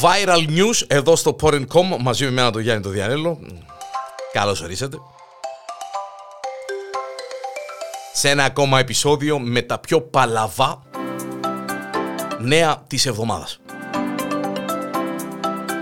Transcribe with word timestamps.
Viral 0.00 0.48
News 0.48 0.82
εδώ 0.86 1.16
στο 1.16 1.36
Porn.com 1.40 1.96
μαζί 2.00 2.24
με 2.24 2.30
εμένα 2.30 2.50
τον 2.50 2.62
Γιάννη 2.62 2.82
τον 2.82 2.92
Διανέλο. 2.92 3.38
Καλώς 4.32 4.60
ορίσατε. 4.60 4.96
Σε 8.12 8.28
ένα 8.28 8.44
ακόμα 8.44 8.78
επεισόδιο 8.78 9.38
με 9.38 9.62
τα 9.62 9.78
πιο 9.78 10.00
παλαβά 10.00 10.82
νέα 12.38 12.82
της 12.86 13.06
εβδομάδας. 13.06 13.60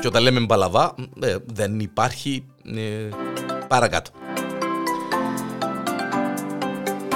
Και 0.00 0.06
όταν 0.06 0.22
λέμε 0.22 0.46
παλαβά 0.46 0.94
ε, 1.22 1.36
δεν 1.46 1.80
υπάρχει 1.80 2.46
ε, 2.76 3.08
παρακάτω. 3.68 4.10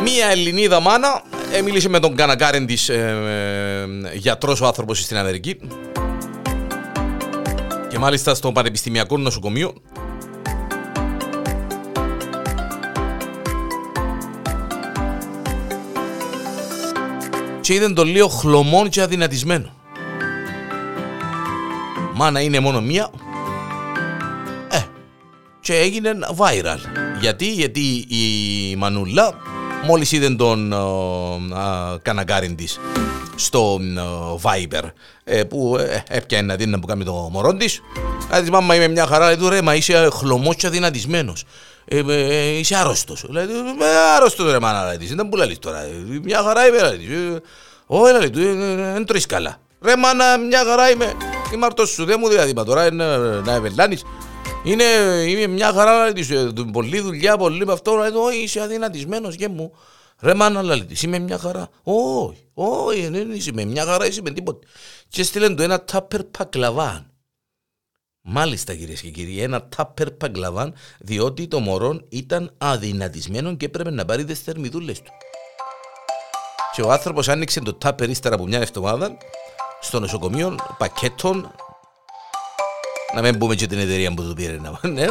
Μία 0.02 0.26
Ελληνίδα 0.26 0.80
μάνα 0.80 1.22
ε, 1.52 1.62
μίλησε 1.62 1.88
με 1.88 1.98
τον 2.00 2.14
κανακάρεν 2.16 2.66
της 2.66 2.88
ε, 2.88 2.94
ε, 4.12 4.16
γιατρός 4.16 4.60
ο 4.60 4.66
άνθρωπος 4.66 5.00
στην 5.00 5.16
Αμερική 5.16 5.60
και 7.94 8.00
μάλιστα 8.00 8.34
στο 8.34 8.52
Πανεπιστημιακό 8.52 9.18
Νοσοκομείο 9.18 9.74
και 17.60 17.74
είδε 17.74 17.88
τον 17.88 18.08
λίγο 18.08 18.28
χλωμόν 18.28 18.88
και 18.88 19.02
αδυνατισμένο. 19.02 19.70
Μάνα 22.14 22.40
είναι 22.40 22.60
μόνο 22.60 22.80
μία. 22.80 23.10
Ε, 24.70 24.80
και 25.60 25.74
έγινε 25.78 26.10
viral. 26.36 26.78
Γιατί, 27.20 27.52
γιατί 27.52 28.06
η 28.08 28.76
Μανούλα 28.76 29.34
μόλις 29.86 30.12
είδε 30.12 30.30
τον 30.30 30.74
καναγκάριν 32.02 32.56
της 32.56 32.78
στο 33.36 33.80
Viber 34.42 34.82
ε, 35.24 35.44
που 35.44 35.76
ε, 35.76 36.02
έπιανε 36.08 36.46
να 36.46 36.56
δει 36.56 36.66
να 36.66 36.78
που 36.78 36.86
κάνει 36.86 37.04
το 37.04 37.12
μωρό 37.12 37.54
της 37.54 37.80
Λέει 38.30 38.40
της 38.40 38.50
μάμα 38.50 38.74
είμαι 38.74 38.88
μια 38.88 39.06
χαρά, 39.06 39.26
λέει 39.26 39.36
του 39.36 39.48
ρε 39.48 39.62
μα 39.62 39.74
είσαι 39.74 40.08
χλωμός 40.12 40.56
και 40.56 40.66
αδυνατισμένος 40.66 41.44
ε, 41.84 42.02
ε, 42.08 42.58
είσαι 42.58 42.76
άρρωστος. 42.76 43.24
Λέει 43.28 43.44
είμαι 43.44 43.86
άρρωστος 44.16 44.50
ρε 44.50 44.58
μάνα, 44.58 44.86
λέει 44.86 44.96
της, 44.96 45.14
δεν 45.14 45.28
που 45.28 45.36
λέει 45.36 45.58
τώρα, 45.58 45.86
μια 46.22 46.42
χαρά 46.42 46.66
είμαι, 46.66 46.80
λέει 46.80 46.98
της. 46.98 47.08
Όχι, 47.86 48.12
λέει 48.12 48.30
του, 48.30 48.40
δεν 48.92 49.06
τρώεις 49.06 49.26
καλά. 49.26 49.56
Ρε 49.82 49.96
μάνα, 49.96 50.38
μια 50.38 50.64
χαρά 50.64 50.90
είμαι, 50.90 51.12
είμαι 51.54 51.64
άρρωστος 51.64 51.90
σου, 51.90 52.04
δεν 52.04 52.16
μου 52.20 52.28
δηλαδή, 52.28 52.52
μα 52.54 52.64
τώρα 52.64 52.90
να 53.44 53.52
ευελάνεις. 53.52 54.04
Είναι, 54.64 54.84
είμαι 55.26 55.46
μια 55.46 55.72
χαρά, 55.72 56.02
λέει 56.02 56.12
της, 56.12 56.32
πολλή 56.72 57.00
δουλειά, 57.00 57.36
πολύ 57.36 57.66
με 57.66 57.72
αυτό, 57.72 57.94
λέει 57.94 58.10
του, 58.10 58.20
όχι, 58.22 58.42
είσαι 58.42 58.60
αδυνατισμένος 58.60 59.36
και 59.36 59.48
μου. 59.48 59.72
Ρε 60.24 60.34
μάνα, 60.34 60.62
λέει 60.62 60.84
της, 60.84 61.02
είμαι 61.02 61.18
μια 61.18 61.38
χαρά. 61.38 61.68
Όχι, 61.82 62.48
όχι, 62.54 63.08
δεν 63.08 63.30
είσαι 63.30 63.52
με 63.52 63.64
μια 63.64 63.84
χαρά, 63.84 64.06
είσαι 64.06 64.22
με 64.22 64.30
τίποτε. 64.30 64.66
Και 65.08 65.22
στείλεν 65.22 65.56
του 65.56 65.62
ένα 65.62 65.84
τάπερ 65.84 66.24
πακλαβάν. 66.24 67.10
Μάλιστα 68.20 68.74
κυρίες 68.74 69.00
και 69.00 69.10
κύριοι, 69.10 69.40
ένα 69.40 69.68
τάπερ 69.68 70.10
παγκλαβάν, 70.10 70.74
διότι 70.98 71.48
το 71.48 71.60
μωρό 71.60 72.00
ήταν 72.08 72.54
αδυνατισμένο 72.58 73.56
και 73.56 73.64
έπρεπε 73.64 73.90
να 73.90 74.04
πάρει 74.04 74.24
τις 74.24 74.40
θερμιδούλες 74.40 75.02
του. 75.02 75.10
Και 76.74 76.82
ο 76.82 76.92
άνθρωπος 76.92 77.28
άνοιξε 77.28 77.60
το 77.60 77.74
τάπερ 77.74 78.10
ύστερα 78.10 78.34
από 78.34 78.46
μια 78.46 78.60
εβδομάδα 78.60 79.16
στο 79.80 80.00
νοσοκομείο 80.00 80.54
πακέτων. 80.78 81.54
Να 83.14 83.22
μην 83.22 83.38
πούμε 83.38 83.54
και 83.54 83.66
την 83.66 83.78
εταιρεία 83.78 84.14
που 84.14 84.22
του 84.22 84.34
πήρε 84.34 84.56
να 84.56 84.78
ναι. 84.88 85.06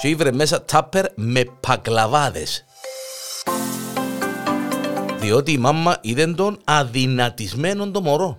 Και 0.00 0.08
ήβρε 0.08 0.32
μέσα 0.32 0.64
τάπερ 0.64 1.06
με 1.14 1.44
παγκλαβάδες. 1.60 2.64
Διότι 5.22 5.52
η 5.52 5.58
μάμα 5.58 5.96
είδε 6.00 6.26
τον 6.26 6.58
αδυνατισμένο 6.64 7.90
το 7.90 8.00
μωρό. 8.00 8.38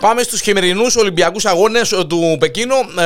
Πάμε 0.00 0.22
στους 0.22 0.40
χειμερινούς 0.40 0.96
Ολυμπιακούς 0.96 1.44
Αγώνες 1.44 1.88
του 1.88 2.36
Πεκίνου 2.38 2.74
ε, 2.98 3.04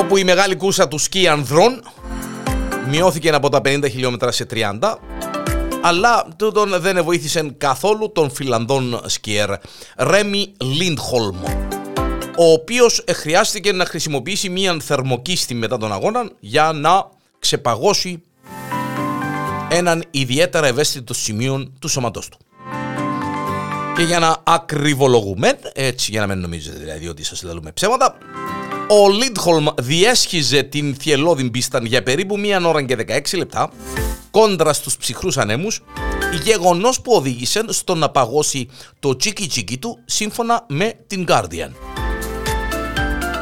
όπου 0.00 0.16
η 0.16 0.24
μεγάλη 0.24 0.56
κούρσα 0.56 0.88
του 0.88 0.98
σκι 0.98 1.28
ανδρών 1.28 1.82
μειώθηκε 2.88 3.30
από 3.30 3.48
τα 3.48 3.60
50 3.64 3.90
χιλιόμετρα 3.90 4.32
σε 4.32 4.46
30 4.50 4.94
αλλά 5.82 6.26
τούτον 6.36 6.74
δεν 6.78 7.04
βοήθησε 7.04 7.54
καθόλου 7.58 8.12
τον 8.12 8.30
Φιλανδόν 8.30 9.00
σκιέρ 9.06 9.50
Ρέμι 9.96 10.52
Λίντχολμ 10.60 11.36
ο 12.36 12.52
οποίος 12.52 13.04
χρειάστηκε 13.10 13.72
να 13.72 13.84
χρησιμοποιήσει 13.84 14.48
μία 14.48 14.76
θερμοκίστη 14.80 15.54
μετά 15.54 15.78
τον 15.78 15.92
αγώνα 15.92 16.30
για 16.40 16.72
να 16.74 17.20
ξεπαγώσει 17.42 18.22
έναν 19.68 20.04
ιδιαίτερα 20.10 20.66
ευαίσθητο 20.66 21.14
σημείο 21.14 21.72
του 21.78 21.88
σώματός 21.88 22.28
του. 22.28 22.38
Και 23.96 24.02
για 24.02 24.18
να 24.18 24.36
ακριβολογούμε, 24.44 25.58
έτσι 25.72 26.10
για 26.10 26.20
να 26.20 26.26
μην 26.26 26.38
νομίζετε 26.38 26.78
δηλαδή 26.78 27.08
ότι 27.08 27.24
σας 27.24 27.42
λέμε 27.42 27.72
ψέματα, 27.72 28.16
ο 28.88 29.08
Λίντχολμ 29.08 29.66
διέσχιζε 29.80 30.62
την 30.62 30.94
θυελώδη 30.94 31.50
πίστα 31.50 31.80
για 31.82 32.02
περίπου 32.02 32.38
μία 32.38 32.66
ώρα 32.66 32.82
και 32.82 32.96
16 33.08 33.36
λεπτά 33.36 33.70
κόντρα 34.30 34.72
στους 34.72 34.96
ψυχρούς 34.96 35.38
ανέμους, 35.38 35.82
γεγονός 36.42 37.00
που 37.00 37.12
οδήγησε 37.12 37.64
στο 37.68 37.94
να 37.94 38.10
παγώσει 38.10 38.68
το 39.00 39.16
τσίκι 39.16 39.46
τσίκι 39.46 39.78
του 39.78 39.98
σύμφωνα 40.04 40.64
με 40.68 40.92
την 41.06 41.26
Guardian. 41.28 41.91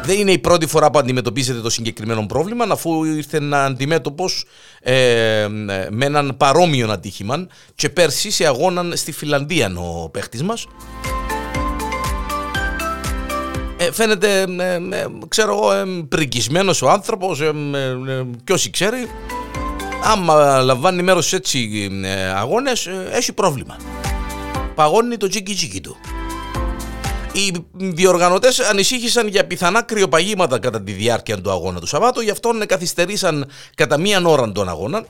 Δεν 0.05 0.19
είναι 0.19 0.33
η 0.33 0.39
πρώτη 0.39 0.67
φορά 0.67 0.91
που 0.91 0.99
αντιμετωπίζετε 0.99 1.61
το 1.61 1.71
συγκεκριμένο 1.71 2.27
πρόβλημα, 2.27 2.67
αφού 2.71 3.05
ήρθε 3.05 3.41
να 3.41 3.65
αντιμέτωπος 3.65 4.45
ε, 4.81 5.47
με 5.91 6.05
έναν 6.05 6.35
παρόμοιο 6.37 6.91
ατύχημα 6.91 7.47
και 7.75 7.89
πέρσι 7.89 8.31
σε 8.31 8.47
αγώνα 8.47 8.97
στη 8.97 9.13
Φιλανδία 9.13 9.73
ο 9.77 10.09
παίχτης 10.09 10.43
μας. 10.43 10.67
Ε, 13.77 13.93
φαίνεται, 13.93 14.41
ε, 14.41 14.75
ε, 14.75 15.07
ξέρω 15.29 15.53
εγώ, 15.53 15.73
ε, 15.73 15.85
πρικισμένος 16.09 16.83
ο 16.83 16.91
άνθρωπος, 16.91 17.41
ε, 17.41 17.53
και 18.45 18.53
όσοι 18.53 18.71
ξέρει, 18.71 19.07
άμα 20.05 20.63
λαμβάνει 20.63 21.03
μέρος 21.03 21.27
σε 21.27 21.37
έτσι 21.37 21.91
αγώνες, 22.37 22.89
έχει 23.13 23.33
πρόβλημα. 23.33 23.77
Παγώνει 24.75 25.17
το 25.17 25.29
τσίκι 25.29 25.55
τσίκι 25.55 25.81
του. 25.81 25.97
Οι 27.33 27.53
διοργανωτές 27.73 28.61
ανησύχησαν 28.61 29.29
για 29.29 29.47
πιθανά 29.47 29.83
κρυοπαγήματα 29.83 30.59
κατά 30.59 30.83
τη 30.83 30.93
διάρκεια 30.93 31.41
του 31.41 31.51
αγώνα 31.51 31.81
του 31.81 31.87
Σαββάτου, 31.87 32.21
γι' 32.21 32.31
αυτό 32.31 32.51
καθυστερήσαν 32.67 33.47
κατά 33.75 33.99
μία 33.99 34.23
ώρα 34.25 34.53
τον 34.53 34.69
αγώνα 34.69 35.05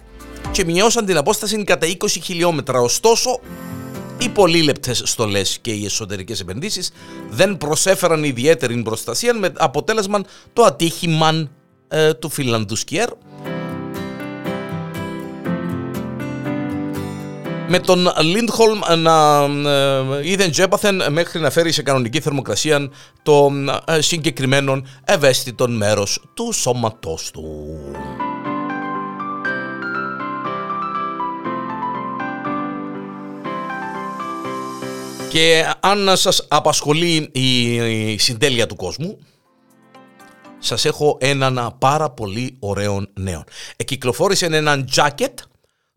και 0.51 0.65
μειώσαν 0.65 1.05
την 1.05 1.17
απόσταση 1.17 1.65
κατά 1.65 1.87
20 1.87 2.07
χιλιόμετρα. 2.23 2.81
Ωστόσο, 2.81 3.41
οι 4.19 4.29
πολύ 4.29 4.63
λεπτέ 4.63 4.95
στολές 4.95 5.59
και 5.61 5.71
οι 5.71 5.85
εσωτερικές 5.85 6.41
επενδύσεις 6.41 6.93
δεν 7.31 7.59
προσέφεραν 7.59 8.25
ιδιαίτερη 8.25 8.83
προστασία 8.83 9.35
με 9.35 9.53
αποτέλεσμα 9.57 10.21
το 10.53 10.63
ατύχημα 10.63 11.49
ε, 11.89 12.15
του 12.15 12.31
Φιλανδού 12.31 12.77
σκιέρ 12.77 13.09
με 17.73 17.79
τον 17.79 18.09
Λίντχολμ 18.23 18.79
να 18.99 19.45
ε, 19.71 20.29
είδε 20.31 20.49
και 20.49 20.63
έπαθεν 20.63 21.13
μέχρι 21.13 21.41
να 21.41 21.51
φέρει 21.51 21.73
σε 21.73 21.83
κανονική 21.83 22.21
θερμοκρασία 22.21 22.91
το 23.23 23.51
ε, 23.87 24.01
συγκεκριμένο 24.01 24.83
ευαίσθητο 25.05 25.69
μέρος 25.69 26.23
του 26.35 26.53
σώματός 26.53 27.31
του. 27.31 27.69
Και 35.29 35.65
αν 35.81 36.17
σας 36.17 36.47
απασχολεί 36.49 37.31
η 37.33 38.19
συντέλεια 38.19 38.67
του 38.67 38.77
κόσμου, 38.77 39.19
σας 40.59 40.85
έχω 40.85 41.17
έναν 41.21 41.77
πάρα 41.79 42.11
πολύ 42.11 42.57
ωραίο 42.61 43.07
νέο. 43.15 43.45
Εκυκλοφόρησε 43.77 44.47
έναν 44.47 44.89
jacket 44.97 45.35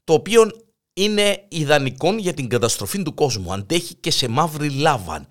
το 0.03 0.13
οποίο 0.13 0.51
είναι 0.93 1.45
ιδανικό 1.47 2.13
για 2.13 2.33
την 2.33 2.47
καταστροφή 2.47 3.01
του 3.01 3.13
κόσμου. 3.13 3.53
Αντέχει 3.53 3.95
και 3.95 4.11
σε 4.11 4.27
μαύρη 4.27 4.69
λάβα. 4.69 5.27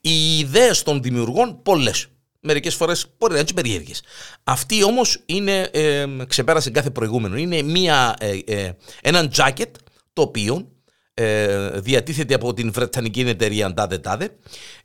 Οι 0.00 0.38
ιδέες 0.38 0.82
των 0.82 1.02
δημιουργών 1.02 1.62
πολλές. 1.62 2.06
Μερικές 2.40 2.74
φορές 2.74 3.06
μπορεί 3.18 3.32
να 3.32 3.38
είναι 3.38 3.48
περίεργες. 3.54 4.02
Αυτή 4.44 4.84
όμως 4.84 5.22
είναι, 5.26 5.60
ε, 5.60 6.06
ξεπέρασε 6.26 6.70
κάθε 6.70 6.90
προηγούμενο. 6.90 7.36
Είναι 7.36 7.62
μια, 7.62 8.16
ε, 8.18 8.38
ε, 8.46 8.72
ένα 9.02 9.30
jacket 9.36 9.70
το 10.12 10.22
οποίο 10.22 10.68
ε, 11.14 11.68
διατίθεται 11.80 12.34
από 12.34 12.54
την 12.54 12.72
Βρετανική 12.72 13.20
εταιρεία 13.20 13.74
Τάδε 13.74 13.98
Τάδε. 13.98 14.36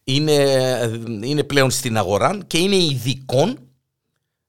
Είναι, 0.03 0.33
είναι 1.23 1.43
πλέον 1.43 1.71
στην 1.71 1.97
αγορά 1.97 2.37
και 2.47 2.57
είναι 2.57 2.75
ειδικό 2.75 3.53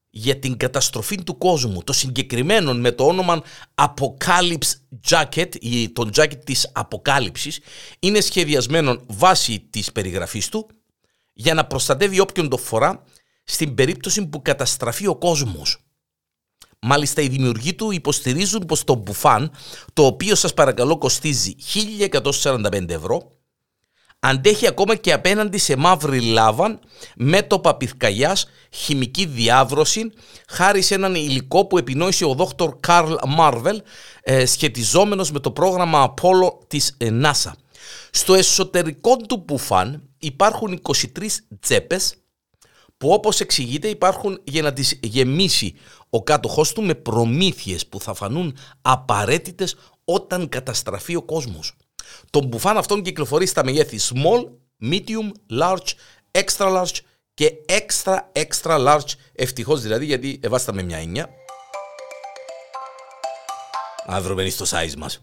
για 0.09 0.39
την 0.39 0.57
καταστροφή 0.57 1.23
του 1.23 1.37
κόσμου. 1.37 1.83
Το 1.83 1.93
συγκεκριμένο 1.93 2.73
με 2.73 2.91
το 2.91 3.05
όνομα 3.05 3.43
Apocalypse 3.75 4.73
Jacket 5.09 5.55
ή 5.59 5.89
τον 5.89 6.11
jacket 6.15 6.43
της 6.43 6.71
αποκάλυψης 6.73 7.59
είναι 7.99 8.19
σχεδιασμένο 8.19 9.01
βάσει 9.07 9.67
της 9.69 9.91
περιγραφής 9.91 10.49
του 10.49 10.69
για 11.33 11.53
να 11.53 11.65
προστατεύει 11.65 12.19
όποιον 12.19 12.49
το 12.49 12.57
φορά 12.57 13.03
στην 13.43 13.75
περίπτωση 13.75 14.25
που 14.25 14.41
καταστραφεί 14.41 15.07
ο 15.07 15.15
κόσμος. 15.15 15.83
Μάλιστα 16.81 17.21
οι 17.21 17.27
δημιουργοί 17.27 17.73
του 17.73 17.91
υποστηρίζουν 17.91 18.65
πως 18.65 18.83
το 18.83 18.95
μπουφάν, 18.95 19.51
το 19.93 20.05
οποίο 20.05 20.35
σας 20.35 20.53
παρακαλώ 20.53 20.97
κοστίζει 20.97 21.55
1145 21.73 22.89
ευρώ, 22.89 23.38
αντέχει 24.19 24.67
ακόμα 24.67 24.95
και 24.95 25.13
απέναντι 25.13 25.57
σε 25.57 25.75
μαύρη 25.75 26.21
λάβα, 26.21 26.79
μέτωπα 27.15 27.75
πυθκαγιάς, 27.75 28.45
χημική 28.69 29.25
διάβρωση, 29.25 30.11
χάρη 30.47 30.81
σε 30.81 30.93
έναν 30.93 31.15
υλικό 31.15 31.65
που 31.65 31.77
επινόησε 31.77 32.25
ο 32.25 32.33
δόκτωρ 32.33 32.75
Καρλ 32.79 33.13
Μάρβελ, 33.27 33.81
ε, 34.21 34.45
σχετιζόμενος 34.45 35.31
με 35.31 35.39
το 35.39 35.51
πρόγραμμα 35.51 36.13
Apollo 36.13 36.67
της 36.67 36.95
ε, 36.97 37.09
NASA. 37.23 37.51
Στο 38.11 38.33
εσωτερικό 38.33 39.15
του 39.15 39.45
πουφάν 39.45 40.09
υπάρχουν 40.19 40.81
23 40.81 40.95
τσέπες 41.59 42.13
που 42.97 43.09
όπως 43.09 43.39
εξηγείται 43.39 43.87
υπάρχουν 43.87 44.41
για 44.43 44.61
να 44.61 44.73
τις 44.73 44.99
γεμίσει 45.01 45.75
ο 46.09 46.23
κάτοχός 46.23 46.73
του 46.73 46.83
με 46.83 46.95
προμήθειες 46.95 47.87
που 47.87 47.99
θα 47.99 48.13
φανούν 48.13 48.57
απαραίτητες 48.81 49.75
όταν 50.05 50.49
καταστραφεί 50.49 51.15
ο 51.15 51.21
κόσμος. 51.21 51.73
Το 52.29 52.43
μπουφάν 52.43 52.77
αυτόν 52.77 53.01
κυκλοφορεί 53.01 53.45
στα 53.45 53.63
μεγέθη 53.63 53.99
small, 54.13 54.47
medium, 54.91 55.31
large, 55.59 55.93
extra 56.31 56.77
large 56.77 56.97
και 57.33 57.51
extra 57.65 58.17
extra 58.33 58.87
large. 58.87 59.13
Ευτυχώς 59.33 59.81
δηλαδή 59.81 60.05
γιατί 60.05 60.39
εβάστα 60.43 60.73
με 60.73 60.83
μια 60.83 60.97
έννοια. 60.97 61.29
Άδρομενοι 64.05 64.49
στο 64.49 64.65
size 64.69 64.95
μας. 64.97 65.19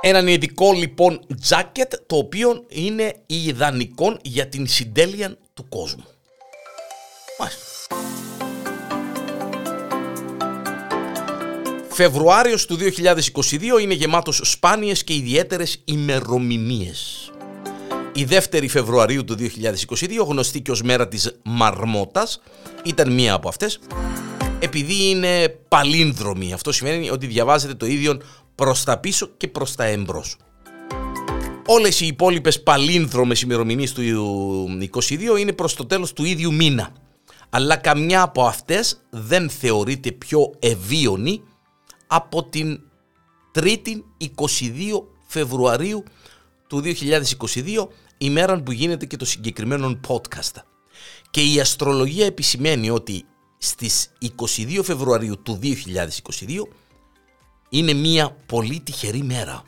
Έναν 0.00 0.26
ειδικό 0.26 0.72
λοιπόν 0.72 1.26
jacket 1.48 1.92
το 2.06 2.16
οποίο 2.16 2.64
είναι 2.68 3.14
ιδανικό 3.26 4.16
για 4.22 4.48
την 4.48 4.66
συντέλεια 4.66 5.38
του 5.54 5.68
κόσμου. 5.68 6.04
Μάλιστα. 7.38 7.95
Φεβρουάριος 11.96 12.66
του 12.66 12.76
2022 12.76 13.80
είναι 13.80 13.94
γεμάτος 13.94 14.40
σπάνιες 14.44 15.04
και 15.04 15.14
ιδιαίτερες 15.14 15.82
ημερομηνίες. 15.84 17.30
Η 18.14 18.26
2η 18.30 18.68
Φεβρουαρίου 18.68 19.24
του 19.24 19.34
2022, 19.34 20.24
γνωστή 20.26 20.60
και 20.60 20.70
ως 20.70 20.82
μέρα 20.82 21.08
της 21.08 21.38
Μαρμότας, 21.44 22.42
ήταν 22.84 23.12
μία 23.12 23.34
από 23.34 23.48
αυτές. 23.48 23.78
Επειδή 24.58 25.08
είναι 25.08 25.48
παλίνδρομη, 25.68 26.52
αυτό 26.52 26.72
σημαίνει 26.72 27.10
ότι 27.10 27.26
διαβάζετε 27.26 27.74
το 27.74 27.86
ίδιο 27.86 28.20
προς 28.54 28.84
τα 28.84 28.98
πίσω 28.98 29.30
και 29.36 29.48
προς 29.48 29.74
τα 29.74 29.84
εμπρός. 29.84 30.36
Όλες 31.66 32.00
οι 32.00 32.06
υπόλοιπες 32.06 32.62
παλίνδρομες 32.62 33.40
ημερομηνίες 33.40 33.92
του 33.92 34.02
2022 34.78 35.38
είναι 35.38 35.52
προς 35.52 35.74
το 35.74 35.86
τέλος 35.86 36.12
του 36.12 36.24
ίδιου 36.24 36.54
μήνα. 36.54 36.92
Αλλά 37.50 37.76
καμιά 37.76 38.22
από 38.22 38.42
αυτές 38.44 39.00
δεν 39.10 39.50
θεωρείται 39.50 40.12
πιο 40.12 40.50
ευίωνη 40.58 41.42
από 42.06 42.44
την 42.44 42.80
3η 43.54 44.02
22 44.18 45.02
Φεβρουαρίου 45.26 46.02
του 46.66 46.82
2022, 46.84 47.88
ημέρα 48.18 48.62
που 48.62 48.72
γίνεται 48.72 49.06
και 49.06 49.16
το 49.16 49.24
συγκεκριμένο 49.24 50.00
podcast. 50.08 50.62
Και 51.30 51.42
η 51.42 51.60
αστρολογία 51.60 52.26
επισημαίνει 52.26 52.90
ότι 52.90 53.24
στις 53.58 54.12
22 54.36 54.80
Φεβρουαρίου 54.82 55.42
του 55.42 55.58
2022 55.62 55.72
είναι 57.68 57.92
μια 57.92 58.36
πολύ 58.46 58.80
τυχερή 58.80 59.22
μέρα. 59.22 59.62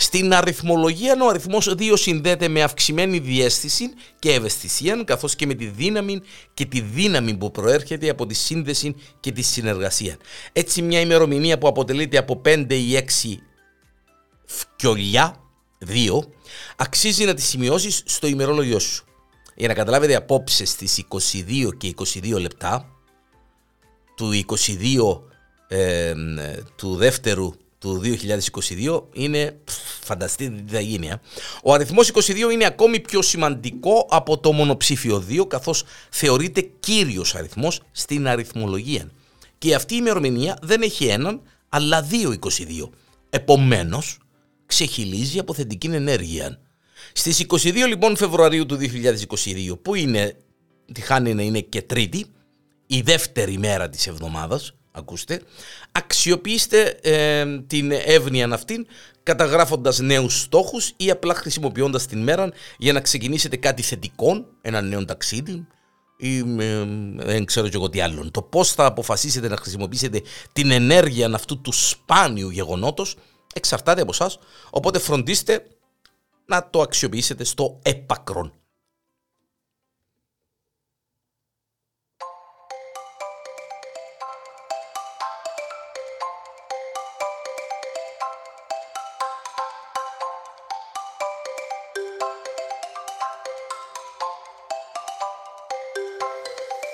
Στην 0.00 0.34
αριθμολογία 0.34 1.16
ο 1.22 1.28
αριθμός 1.28 1.74
2 1.78 1.92
συνδέεται 1.94 2.48
με 2.48 2.62
αυξημένη 2.62 3.18
διέστηση 3.18 3.90
και 4.18 4.32
ευαισθησία 4.32 5.02
καθώς 5.04 5.36
και 5.36 5.46
με 5.46 5.54
τη 5.54 5.66
δύναμη 5.66 6.20
και 6.54 6.64
τη 6.64 6.80
δύναμη 6.80 7.36
που 7.36 7.50
προέρχεται 7.50 8.08
από 8.08 8.26
τη 8.26 8.34
σύνδεση 8.34 8.94
και 9.20 9.32
τη 9.32 9.42
συνεργασία. 9.42 10.16
Έτσι 10.52 10.82
μια 10.82 11.00
ημερομηνία 11.00 11.58
που 11.58 11.68
αποτελείται 11.68 12.18
από 12.18 12.40
5 12.44 12.66
ή 12.68 13.04
6 13.22 13.36
φκιολιά, 14.44 15.36
2, 15.86 16.18
αξίζει 16.76 17.24
να 17.24 17.34
τη 17.34 17.42
σημειώσεις 17.42 18.02
στο 18.04 18.26
ημερόλογιο 18.26 18.78
σου. 18.78 19.04
Για 19.56 19.68
να 19.68 19.74
καταλάβετε 19.74 20.14
απόψες 20.14 20.70
στις 20.70 21.04
22 21.08 21.76
και 21.76 21.94
22 21.96 22.40
λεπτά 22.40 22.88
του 24.16 24.44
22 24.46 25.20
ε, 25.68 26.14
του 26.76 26.96
δεύτερου 26.96 27.52
του 27.78 28.00
2022 28.80 29.02
είναι 29.12 29.60
φανταστείτε 30.00 30.62
τι 30.66 30.72
θα 30.72 30.80
γίνει. 30.80 31.10
Ο 31.62 31.72
αριθμός 31.72 32.10
22 32.12 32.36
είναι 32.52 32.64
ακόμη 32.64 33.00
πιο 33.00 33.22
σημαντικό 33.22 34.06
από 34.10 34.38
το 34.38 34.52
μονοψήφιο 34.52 35.24
2 35.28 35.46
καθώς 35.48 35.84
θεωρείται 36.10 36.60
κύριος 36.80 37.34
αριθμός 37.34 37.80
στην 37.90 38.28
αριθμολογία. 38.28 39.10
Και 39.58 39.74
αυτή 39.74 39.94
η 39.94 39.98
ημερομηνία 40.00 40.58
δεν 40.62 40.82
έχει 40.82 41.06
έναν 41.06 41.42
αλλά 41.68 42.02
δύο 42.02 42.34
22. 42.40 42.88
Επομένως 43.30 44.18
ξεχυλίζει 44.66 45.38
από 45.38 45.54
θετική 45.54 45.86
ενέργεια. 45.86 46.58
Στις 47.12 47.46
22 47.48 47.74
λοιπόν 47.88 48.16
Φεβρουαρίου 48.16 48.66
του 48.66 48.78
2022 48.80 49.78
που 49.82 49.94
είναι, 49.94 50.36
τυχάνει 50.92 51.34
να 51.34 51.42
είναι 51.42 51.60
και 51.60 51.82
τρίτη, 51.82 52.26
η 52.86 53.00
δεύτερη 53.00 53.58
μέρα 53.58 53.88
της 53.88 54.06
εβδομάδας, 54.06 54.72
ακούστε, 54.98 55.42
αξιοποιήστε 55.92 56.98
ε, 57.02 57.44
την 57.66 57.90
εύνοια 57.90 58.48
αυτήν 58.52 58.86
καταγράφοντας 59.22 59.98
νέους 59.98 60.40
στόχους 60.40 60.92
ή 60.96 61.10
απλά 61.10 61.34
χρησιμοποιώντας 61.34 62.06
την 62.06 62.22
μέρα 62.22 62.50
για 62.78 62.92
να 62.92 63.00
ξεκινήσετε 63.00 63.56
κάτι 63.56 63.82
θετικό, 63.82 64.46
ένα 64.60 64.80
νέο 64.80 65.04
ταξίδι 65.04 65.66
ή 66.16 66.38
ε, 66.38 66.84
δεν 67.16 67.44
ξέρω 67.44 67.68
και 67.68 67.76
εγώ 67.76 67.88
τι 67.88 68.00
άλλο. 68.00 68.30
Το 68.30 68.42
πώς 68.42 68.72
θα 68.72 68.84
αποφασίσετε 68.84 69.48
να 69.48 69.56
χρησιμοποιήσετε 69.56 70.22
την 70.52 70.70
ενέργεια 70.70 71.30
αυτού 71.34 71.60
του 71.60 71.72
σπάνιου 71.72 72.50
γεγονότος 72.50 73.16
εξαρτάται 73.54 74.00
από 74.00 74.10
εσάς, 74.12 74.38
οπότε 74.70 74.98
φροντίστε 74.98 75.66
να 76.46 76.70
το 76.70 76.80
αξιοποιήσετε 76.80 77.44
στο 77.44 77.78
έπακρον. 77.82 78.52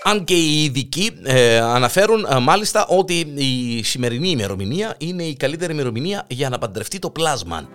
Αν 0.06 0.24
και 0.24 0.34
οι 0.34 0.64
ειδικοί 0.64 1.10
ε, 1.22 1.58
αναφέρουν 1.58 2.26
ε, 2.30 2.38
μάλιστα 2.38 2.86
ότι 2.86 3.32
η 3.34 3.82
σημερινή 3.82 4.28
ημερομηνία 4.30 4.94
είναι 4.98 5.22
η 5.22 5.34
καλύτερη 5.34 5.72
ημερομηνία 5.72 6.24
για 6.28 6.48
να 6.48 6.58
παντρευτεί 6.58 6.98
το 6.98 7.10
πλάσμα. 7.10 7.68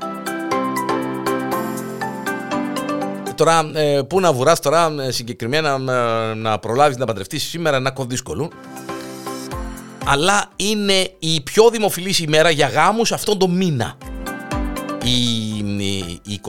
Τώρα, 3.35 3.71
ε, 3.73 4.01
πού 4.07 4.19
να 4.19 4.33
βουράς 4.33 4.59
τώρα 4.59 4.91
συγκεκριμένα 5.09 5.77
να 6.35 6.59
προλάβεις 6.59 6.97
να 6.97 7.05
παντρευτείς 7.05 7.43
σήμερα 7.43 7.77
είναι 7.77 7.87
ακόμα 7.87 8.07
δύσκολο. 8.07 8.51
Αλλά 10.05 10.49
είναι 10.55 11.11
η 11.19 11.41
πιο 11.41 11.69
δημοφιλής 11.69 12.19
ημέρα 12.19 12.49
για 12.49 12.67
γάμους 12.67 13.11
αυτόν 13.11 13.37
τον 13.37 13.51
μήνα. 13.51 13.97
Η, 15.03 15.57
η 16.23 16.41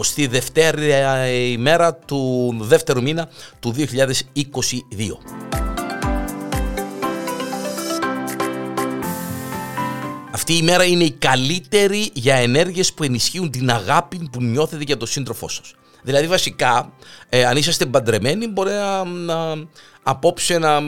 22η 0.55 1.51
ημέρα 1.51 1.95
του 1.95 2.55
δεύτερου 2.61 3.03
μήνα 3.03 3.29
του 3.61 3.75
2022. 3.79 5.60
Αυτή 10.51 10.63
η 10.63 10.67
μέρα 10.67 10.85
είναι 10.85 11.05
η 11.05 11.11
καλύτερη 11.11 12.11
για 12.13 12.35
ενέργειες 12.35 12.93
που 12.93 13.05
ενισχύουν 13.05 13.51
την 13.51 13.71
αγάπη 13.71 14.29
που 14.33 14.43
νιώθετε 14.43 14.85
για 14.85 14.97
τον 14.97 15.09
σύντροφό 15.09 15.49
σας. 15.49 15.75
Δηλαδή 16.03 16.27
βασικά, 16.27 16.93
ε, 17.29 17.45
αν 17.45 17.57
είσαστε 17.57 17.87
παντρεμένοι, 17.87 18.49
μπορεί 18.49 18.71
να, 18.71 19.05
να 19.05 19.67
απόψε 20.03 20.59
να, 20.59 20.81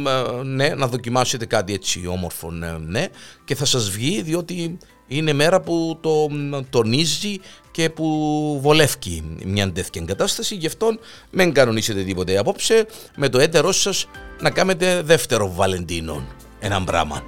ναι, 0.43 0.69
να 0.69 0.87
δοκιμάσετε 0.87 1.47
κάτι 1.47 1.73
έτσι 1.73 2.07
όμορφο, 2.07 2.51
ναι, 2.51 2.73
ναι, 2.79 3.07
και 3.45 3.55
θα 3.55 3.65
σας 3.65 3.91
βγει 3.91 4.23
διότι 4.23 4.79
είναι 5.07 5.33
μέρα 5.33 5.61
που 5.61 5.99
το 6.01 6.29
τονίζει 6.71 7.41
και 7.71 7.91
που 7.91 8.59
βολεύει 8.63 9.23
μια 9.45 9.73
τέτοια 9.73 10.03
κατάσταση. 10.05 10.55
Γι' 10.55 10.67
αυτό 10.67 10.99
μην 11.31 11.53
κανονίσετε 11.53 12.03
τίποτε 12.03 12.39
απόψε 12.39 12.87
με 13.17 13.29
το 13.29 13.39
έτερό 13.39 13.73
σας 13.73 14.07
να 14.41 14.51
κάνετε 14.51 15.03
δεύτερο 15.03 15.53
Βαλεντίνο. 15.53 16.27
Ένα 16.61 16.85
πράγμα. 16.85 17.23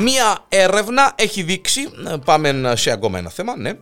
Μία 0.00 0.44
έρευνα 0.48 1.12
έχει 1.14 1.42
δείξει, 1.42 1.88
πάμε 2.24 2.72
σε 2.76 2.90
ακόμα 2.90 3.18
ένα 3.18 3.30
θέμα, 3.30 3.56
ναι. 3.56 3.72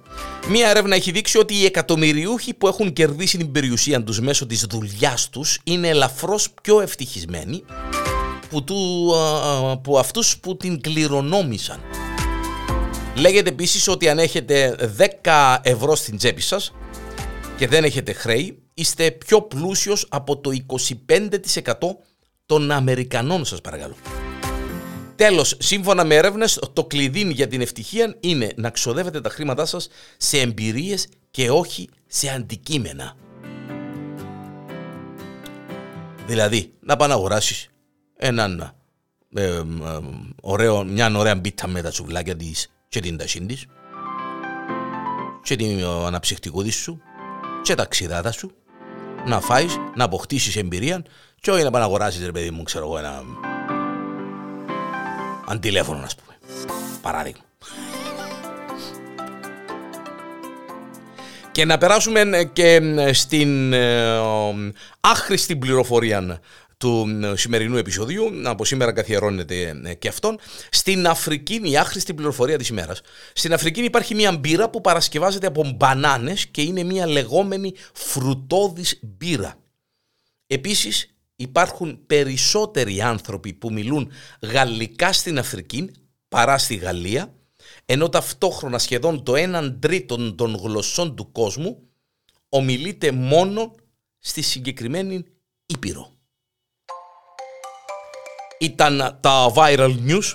Μία 0.49 0.69
έρευνα 0.69 0.95
έχει 0.95 1.11
δείξει 1.11 1.39
ότι 1.39 1.55
οι 1.55 1.65
εκατομμυριούχοι 1.65 2.55
που 2.55 2.69
έχουν 2.69 2.93
κερδίσει 2.93 3.39
την 3.39 3.53
περιουσία 3.53 4.03
τους 4.03 4.21
μέσω 4.21 4.47
της 4.47 4.65
δουλειάς 4.71 5.29
τους 5.29 5.59
είναι 5.65 5.89
ελαφρώς 5.89 6.49
πιο 6.63 6.81
ευτυχισμένοι 6.81 7.65
που, 8.51 8.65
του, 8.65 9.13
που 9.83 9.99
αυτούς 9.99 10.39
που 10.39 10.57
την 10.57 10.81
κληρονόμησαν. 10.81 11.81
Λέγεται 13.17 13.49
επίσης 13.49 13.89
ότι 13.89 14.09
αν 14.09 14.19
έχετε 14.19 14.77
10 15.23 15.57
ευρώ 15.63 15.95
στην 15.95 16.17
τσέπη 16.17 16.41
σας 16.41 16.73
και 17.57 17.69
δεν 17.69 17.85
έχετε 17.85 18.13
χρέη, 18.13 18.59
είστε 18.75 19.11
πιο 19.11 19.43
πλούσιος 19.43 20.07
από 20.09 20.39
το 20.39 20.51
25% 21.07 21.73
των 22.47 22.71
Αμερικανών 22.71 23.45
σας 23.45 23.61
παρακαλώ. 23.61 23.95
Τέλος, 25.17 25.57
σύμφωνα 25.59 26.05
με 26.05 26.15
έρευνες, 26.15 26.61
το 26.73 26.85
κλειδί 26.85 27.33
για 27.33 27.49
την 27.49 27.61
ευτυχία 27.61 28.17
είναι 28.21 28.53
να 28.57 28.71
ξοδεύετε 28.71 29.21
τα 29.21 29.31
χρήματά 29.31 29.67
σας 29.67 29.89
σε 30.17 30.41
εμπειρίες 30.41 31.09
και 31.31 31.51
όχι 31.51 31.89
σε 32.07 32.29
αντικείμενα. 32.29 33.17
Δηλαδή, 36.27 36.73
να 36.81 36.97
πάνε 36.97 37.13
να 37.13 37.19
αγοράσεις 37.19 37.69
έναν 38.17 38.75
ε, 39.35 39.45
ε, 39.45 39.63
ωραίο, 40.43 40.85
μια 40.85 41.17
ωραία 41.17 41.35
μπίτα 41.35 41.69
με 41.69 41.83
τα 41.83 41.91
τσουβλάκια 41.91 42.37
της 42.37 42.71
και 42.89 43.01
την 43.01 43.17
ταχύν 43.17 43.47
της 43.47 43.67
και 45.43 45.57
την 45.57 45.85
αναψυχτικούδη 45.85 46.71
σου 46.71 47.01
και 47.63 47.75
τα 47.75 47.85
ξηδάτα 47.85 48.33
σου 48.33 48.51
να 49.27 49.41
φάεις, 49.41 49.77
να 49.95 50.05
αποκτήσεις 50.05 50.57
εμπειρία 50.57 51.05
και 51.41 51.51
όχι 51.51 51.63
να 51.63 51.71
πάνε 51.71 51.85
να 51.85 51.91
αγοράσεις 51.91 52.25
ρε 52.25 52.33
παιδί 52.33 52.51
μου 52.51 52.63
ξέρω 52.63 52.85
εγώ 52.85 52.99
ένα 52.99 53.23
αντιλέφωνο 55.47 56.05
ας 56.05 56.15
πούμε 56.15 56.37
παράδειγμα 57.03 57.45
Και 61.53 61.65
να 61.65 61.79
περάσουμε 61.79 62.51
και 62.53 62.81
στην 63.13 63.73
ε, 63.73 64.19
άχρηστη 65.01 65.57
πληροφορία 65.57 66.41
του 66.79 67.07
σημερινού 67.35 67.77
επεισοδίου, 67.77 68.31
από 68.45 68.65
σήμερα 68.65 68.93
καθιερώνεται 68.93 69.81
ε, 69.85 69.95
και 69.95 70.09
αυτόν. 70.09 70.39
Στην 70.71 71.07
Αφρική, 71.07 71.61
η 71.65 71.77
άχρηστη 71.77 72.15
πληροφορία 72.15 72.59
της 72.59 72.69
ημέρας, 72.69 73.01
στην 73.33 73.53
Αφρική 73.53 73.81
υπάρχει 73.81 74.15
μια 74.15 74.33
μπύρα 74.33 74.71
που 74.71 74.81
παρασκευάζεται 74.81 75.47
από 75.47 75.73
μπανάνες 75.77 76.47
και 76.47 76.63
είναι 76.63 76.83
μια 76.83 77.07
λεγόμενη 77.07 77.75
φρουτόδης 77.93 78.99
μπύρα. 79.03 79.55
Επίσης 80.47 81.16
υπάρχουν 81.37 82.07
περισσότεροι 82.07 83.01
άνθρωποι 83.01 83.53
που 83.53 83.73
μιλούν 83.73 84.11
γαλλικά 84.41 85.13
στην 85.13 85.39
Αφρική 85.39 85.91
παρά 86.29 86.59
στη 86.59 86.75
Γαλλία, 86.75 87.35
ενώ 87.85 88.09
ταυτόχρονα 88.09 88.79
σχεδόν 88.79 89.23
το 89.23 89.33
1 89.37 89.77
τρίτο 89.81 90.35
των 90.35 90.55
γλωσσών 90.55 91.17
του 91.17 91.33
κόσμου 91.33 91.89
ομιλείται 92.49 93.11
μόνο 93.11 93.75
στη 94.19 94.43
συγκεκριμένη 94.43 95.25
Ήπειρο. 95.67 96.11
Ήταν 98.59 99.19
τα 99.21 99.53
viral 99.57 99.97
news 100.07 100.35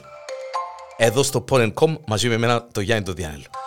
εδώ 0.98 1.24
στο 1.24 1.46
Porn.com 1.50 1.98
μαζί 2.08 2.28
με 2.28 2.34
εμένα 2.34 2.68
το 2.68 2.82
Γιάννη 2.82 3.06
το 3.06 3.14
Διάνελο. 3.14 3.61